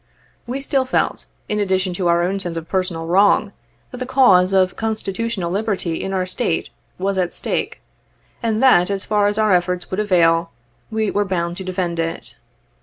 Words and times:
We 0.47 0.61
still 0.61 0.85
felt, 0.85 1.27
in 1.47 1.59
addition 1.59 1.93
to 1.93 2.07
our 2.07 2.23
own 2.23 2.39
sense 2.39 2.57
of 2.57 2.67
personal 2.67 3.05
wrong, 3.05 3.51
that 3.91 3.97
the 3.99 4.07
cause 4.07 4.51
of 4.51 4.75
constitutional 4.75 5.51
^Liberty 5.51 6.01
in 6.01 6.11
our 6.11 6.25
State 6.25 6.71
was 6.97 7.19
at 7.19 7.35
stake, 7.35 7.81
and 8.41 8.63
that, 8.63 8.89
as 8.89 9.05
far 9.05 9.27
as 9.27 9.37
our 9.37 9.53
efforts 9.53 9.91
would 9.91 9.99
avail, 9.99 10.49
we 10.89 11.11
were 11.11 11.23
bound 11.23 11.57
to 11.57 11.63
defend 11.63 11.99
it. 11.99 12.35